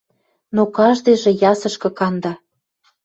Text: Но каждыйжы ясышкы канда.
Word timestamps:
Но 0.55 0.63
каждыйжы 0.77 1.31
ясышкы 1.51 1.89
канда. 1.97 2.33